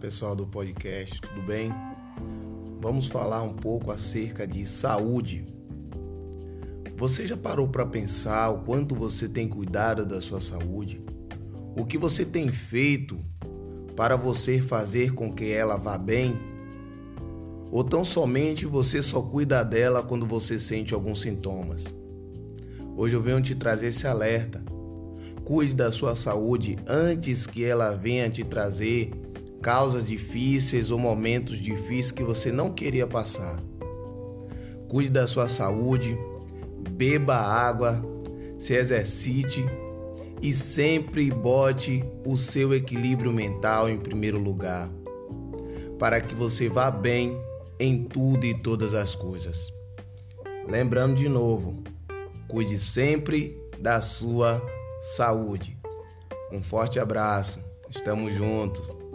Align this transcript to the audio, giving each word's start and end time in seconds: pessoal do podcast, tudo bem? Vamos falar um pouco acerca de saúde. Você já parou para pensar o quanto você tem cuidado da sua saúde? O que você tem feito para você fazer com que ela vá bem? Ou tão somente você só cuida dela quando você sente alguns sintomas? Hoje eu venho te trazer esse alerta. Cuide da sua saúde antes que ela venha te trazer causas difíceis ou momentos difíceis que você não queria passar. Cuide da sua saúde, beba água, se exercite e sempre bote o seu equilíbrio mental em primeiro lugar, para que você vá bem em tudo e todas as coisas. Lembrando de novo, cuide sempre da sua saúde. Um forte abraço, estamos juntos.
pessoal 0.00 0.36
do 0.36 0.46
podcast, 0.46 1.20
tudo 1.20 1.42
bem? 1.42 1.70
Vamos 2.80 3.08
falar 3.08 3.42
um 3.42 3.52
pouco 3.52 3.90
acerca 3.90 4.46
de 4.46 4.64
saúde. 4.64 5.44
Você 6.96 7.26
já 7.26 7.36
parou 7.36 7.66
para 7.66 7.84
pensar 7.84 8.50
o 8.50 8.60
quanto 8.60 8.94
você 8.94 9.28
tem 9.28 9.48
cuidado 9.48 10.06
da 10.06 10.20
sua 10.20 10.40
saúde? 10.40 11.02
O 11.76 11.84
que 11.84 11.98
você 11.98 12.24
tem 12.24 12.48
feito 12.48 13.18
para 13.96 14.16
você 14.16 14.60
fazer 14.60 15.12
com 15.12 15.32
que 15.32 15.50
ela 15.50 15.76
vá 15.76 15.98
bem? 15.98 16.38
Ou 17.72 17.82
tão 17.82 18.04
somente 18.04 18.64
você 18.64 19.02
só 19.02 19.20
cuida 19.20 19.64
dela 19.64 20.02
quando 20.02 20.24
você 20.24 20.58
sente 20.58 20.94
alguns 20.94 21.20
sintomas? 21.20 21.92
Hoje 22.96 23.16
eu 23.16 23.22
venho 23.22 23.42
te 23.42 23.56
trazer 23.56 23.88
esse 23.88 24.06
alerta. 24.06 24.62
Cuide 25.44 25.74
da 25.74 25.90
sua 25.90 26.14
saúde 26.14 26.78
antes 26.86 27.46
que 27.46 27.64
ela 27.64 27.96
venha 27.96 28.30
te 28.30 28.44
trazer 28.44 29.27
causas 29.62 30.06
difíceis 30.06 30.90
ou 30.90 30.98
momentos 30.98 31.58
difíceis 31.58 32.12
que 32.12 32.22
você 32.22 32.52
não 32.52 32.70
queria 32.70 33.06
passar. 33.06 33.60
Cuide 34.88 35.10
da 35.10 35.26
sua 35.26 35.48
saúde, 35.48 36.18
beba 36.90 37.36
água, 37.36 38.02
se 38.58 38.74
exercite 38.74 39.64
e 40.40 40.52
sempre 40.52 41.30
bote 41.30 42.04
o 42.24 42.36
seu 42.36 42.72
equilíbrio 42.72 43.32
mental 43.32 43.88
em 43.88 43.98
primeiro 43.98 44.38
lugar, 44.38 44.88
para 45.98 46.20
que 46.20 46.34
você 46.34 46.68
vá 46.68 46.90
bem 46.90 47.36
em 47.78 48.04
tudo 48.04 48.44
e 48.44 48.54
todas 48.54 48.94
as 48.94 49.14
coisas. 49.14 49.72
Lembrando 50.66 51.14
de 51.16 51.28
novo, 51.28 51.82
cuide 52.46 52.78
sempre 52.78 53.58
da 53.78 54.00
sua 54.00 54.62
saúde. 55.16 55.76
Um 56.52 56.62
forte 56.62 56.98
abraço, 56.98 57.60
estamos 57.90 58.34
juntos. 58.34 59.07